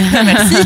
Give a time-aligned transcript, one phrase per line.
[0.24, 0.56] Merci.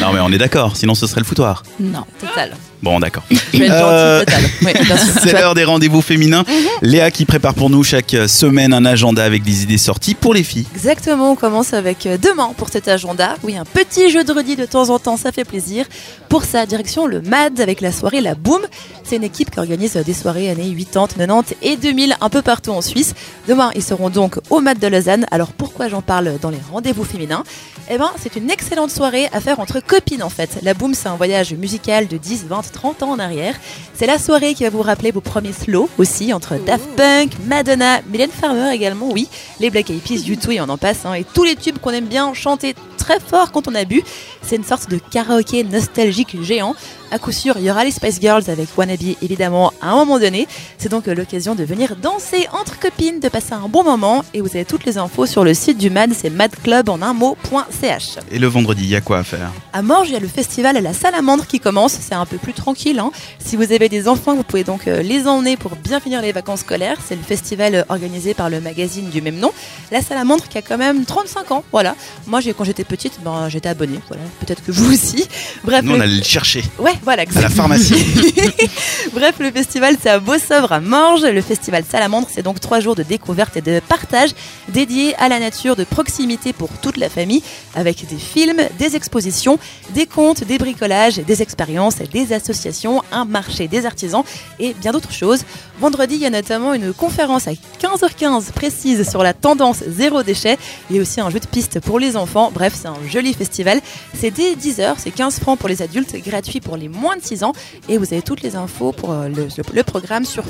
[0.00, 1.62] Non mais on est d'accord, sinon ce serait le foutoir.
[1.80, 2.52] Non, total.
[2.82, 3.24] Bon d'accord.
[3.54, 4.24] Euh.
[4.62, 4.72] Oui.
[5.22, 6.44] C'est l'heure des rendez-vous féminins.
[6.46, 6.66] Mhm.
[6.82, 10.44] Léa qui prépare pour nous chaque semaine un agenda avec des idées sorties pour les
[10.44, 10.66] filles.
[10.74, 13.34] Exactement, on commence avec euh, demain pour cet agenda.
[13.42, 15.86] Oui, un petit jeu de redis de temps en temps, ça fait plaisir.
[16.28, 18.60] Pour sa direction, le MAD avec la soirée La Boom.
[19.02, 22.70] C'est une équipe qui organise des soirées années 80, 90 et 2000 un peu partout
[22.70, 23.14] en Suisse.
[23.48, 25.26] Demain, ils seront donc au MAD de Lausanne.
[25.30, 27.42] Alors pourquoi j'en parle dans les rendez-vous féminins?
[27.90, 30.58] Eh ben, c'est une excellente soirée à faire entre copines en fait.
[30.62, 33.54] La Boom, c'est un voyage musical de 10, 20, 30 ans en arrière.
[33.94, 38.00] C'est la soirée qui va vous rappeler vos premiers slow aussi entre Daft Punk, Madonna,
[38.10, 39.28] Mylène Farmer également, oui,
[39.60, 41.90] les Black Eyed Peas, U2 et on en passe, hein, et tous les tubes qu'on
[41.90, 42.74] aime bien chanter
[43.08, 44.02] très fort quand on a bu.
[44.42, 46.74] C'est une sorte de karaoké nostalgique géant.
[47.10, 50.18] À coup sûr, il y aura les Spice Girls avec Wannabe évidemment à un moment
[50.18, 50.46] donné.
[50.76, 54.24] C'est donc l'occasion de venir danser entre copines, de passer un bon moment.
[54.34, 57.14] Et vous avez toutes les infos sur le site du MAD, c'est madclub en un
[57.14, 57.97] mot.ch.
[58.30, 59.50] Et le vendredi, il y a quoi à faire?
[59.72, 61.92] À Morges, il y a le festival à la Salamandre qui commence.
[62.00, 62.98] C'est un peu plus tranquille.
[62.98, 63.10] hein.
[63.44, 66.32] Si vous avez des enfants, vous pouvez donc euh, les emmener pour bien finir les
[66.32, 66.96] vacances scolaires.
[67.06, 69.52] C'est le festival euh, organisé par le magazine du même nom.
[69.90, 71.64] La Salamandre qui a quand même 35 ans.
[71.72, 71.94] Voilà.
[72.26, 74.00] Moi, quand j'étais petite, ben, j'étais abonnée.
[74.08, 74.22] Voilà.
[74.40, 75.26] Peut-être que vous aussi.
[75.64, 75.82] Bref.
[75.82, 77.22] Nous on le- allait le chercher Ouais, voilà.
[77.34, 77.94] à la pharmacie.
[79.12, 81.24] Bref, le festival, c'est à Beausovre, à Morges.
[81.24, 84.30] Le festival Salamandre, c'est donc trois jours de découverte et de partage
[84.68, 87.42] dédiés à la nature de proximité pour toute la famille,
[87.74, 89.58] avec des films, des expositions,
[89.90, 94.22] des contes, des bricolages, des expériences, des associations, un marché des artisans
[94.58, 95.44] et bien d'autres choses.
[95.80, 100.58] Vendredi, il y a notamment une conférence à 15h15 précise sur la tendance zéro déchet.
[100.90, 102.50] Il y a aussi un jeu de piste pour les enfants.
[102.52, 103.80] Bref, c'est un joli festival.
[104.14, 107.44] C'est dès 10h, c'est 15 francs pour les adultes, gratuit pour les moins de 6
[107.44, 107.52] ans.
[107.88, 110.44] Et vous avez toutes les infos pour euh, le, le programme sur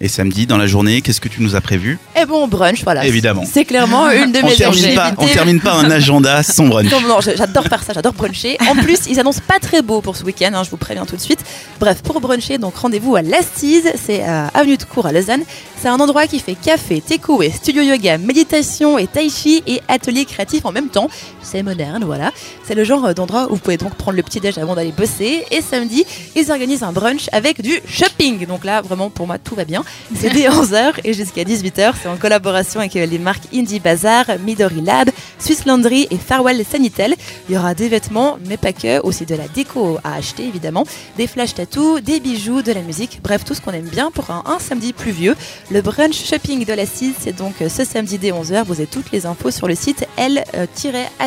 [0.00, 1.98] Et samedi, dans la journée, qu'est-ce que tu nous as prévu?
[2.20, 3.04] Et bon, brunch, voilà.
[3.04, 3.44] Évidemment.
[3.50, 6.90] C'est clairement une de On mes termine pas, on termine pas un agenda sans brunch.
[6.90, 8.56] Non, non, j'adore faire ça, j'adore bruncher.
[8.68, 11.16] En plus, ils annoncent pas très beau pour ce week-end, hein, je vous préviens tout
[11.16, 11.40] de suite.
[11.78, 15.42] Bref, pour bruncher, donc rendez-vous à l'Assise, c'est à Avenue de Cour à Lausanne.
[15.82, 20.26] C'est un endroit qui fait café, takeaway, studio yoga, méditation et tai chi et atelier
[20.26, 21.08] créatif en même temps.
[21.40, 22.32] C'est moderne, voilà.
[22.66, 25.42] C'est le genre d'endroit où vous pouvez donc prendre le petit déj avant d'aller bosser.
[25.50, 26.04] Et samedi,
[26.36, 28.46] ils organisent un brunch avec du shopping.
[28.46, 29.82] Donc là, vraiment, pour moi, tout va bien.
[30.14, 31.94] C'est dès 11h et jusqu'à 18h.
[32.02, 35.08] C'est en collaboration avec les marques Indie Bazaar, Midori Lab,
[35.38, 37.14] Swiss Laundry et Farwell Sanitel.
[37.48, 40.84] Il y aura des vêtements, mais pas que, aussi de la déco à acheter évidemment,
[41.16, 44.30] des flash tattoos, des bijoux, de la musique, bref tout ce qu'on aime bien pour
[44.30, 45.34] un, un samedi pluvieux.
[45.70, 48.64] Le brunch shopping de l'Assise, c'est donc euh, ce samedi dès 11h.
[48.64, 50.04] Vous avez toutes les infos sur le site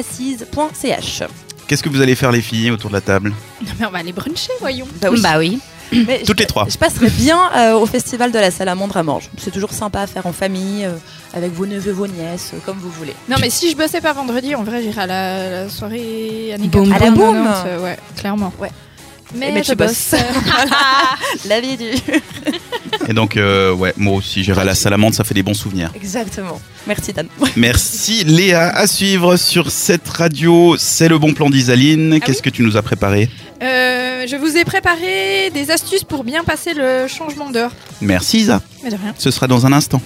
[0.04, 1.24] l-assise.ch.
[1.68, 3.32] Qu'est-ce que vous allez faire les filles autour de la table
[3.62, 4.86] Non, mais on va aller bruncher, voyons.
[5.02, 5.22] Bah oui.
[5.22, 5.60] Bah oui.
[5.94, 6.66] Mais Toutes je- les trois.
[6.70, 9.30] Je passerai bien euh, au festival de la Salamandre à Morges.
[9.38, 10.94] C'est toujours sympa à faire en famille, euh,
[11.34, 13.14] avec vos neveux, vos nièces, euh, comme vous voulez.
[13.30, 16.56] Non, mais si je bossais pas vendredi, en vrai, j'irais à la, la soirée.
[16.60, 17.44] 80, À la boum.
[17.46, 18.52] 90, euh, Ouais, clairement.
[18.60, 18.72] Ouais.
[19.36, 20.16] Mais, Mais je tu bosse.
[21.48, 21.86] La vie du.
[23.08, 25.92] Et donc, euh, ouais, moi aussi, j'irai à la salamandre, ça fait des bons souvenirs.
[25.96, 26.60] Exactement.
[26.88, 27.28] Merci Dan.
[27.56, 28.70] Merci Léa.
[28.76, 32.20] À suivre sur cette radio, c'est le bon plan d'Isaline.
[32.20, 33.30] Qu'est-ce que tu nous as préparé
[33.62, 37.72] Euh, je vous ai préparé des astuces pour bien passer le changement d'heure.
[38.02, 38.62] Merci Isa.
[38.84, 39.14] Mais de rien.
[39.18, 40.02] Ce sera dans un instant.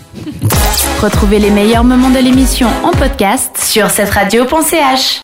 [1.02, 5.16] Retrouvez les meilleurs moments de l'émission en podcast sur cette radio.ch.